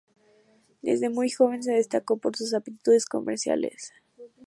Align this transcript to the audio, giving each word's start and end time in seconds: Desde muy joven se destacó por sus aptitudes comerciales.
Desde 0.81 1.11
muy 1.11 1.29
joven 1.29 1.61
se 1.61 1.73
destacó 1.73 2.17
por 2.17 2.35
sus 2.35 2.55
aptitudes 2.55 3.05
comerciales. 3.05 3.93